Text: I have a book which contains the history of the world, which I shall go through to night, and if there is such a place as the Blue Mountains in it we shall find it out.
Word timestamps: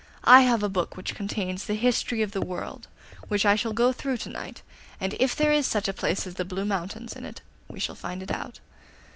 I 0.23 0.41
have 0.41 0.63
a 0.63 0.67
book 0.67 0.97
which 0.97 1.13
contains 1.13 1.65
the 1.65 1.75
history 1.75 2.23
of 2.23 2.31
the 2.31 2.41
world, 2.41 2.87
which 3.27 3.45
I 3.45 3.55
shall 3.55 3.71
go 3.71 3.91
through 3.91 4.17
to 4.25 4.29
night, 4.29 4.63
and 4.99 5.13
if 5.19 5.35
there 5.35 5.51
is 5.51 5.67
such 5.67 5.87
a 5.87 5.93
place 5.93 6.25
as 6.25 6.33
the 6.33 6.43
Blue 6.43 6.65
Mountains 6.65 7.15
in 7.15 7.23
it 7.23 7.43
we 7.67 7.79
shall 7.79 7.93
find 7.93 8.23
it 8.23 8.31
out. 8.31 8.59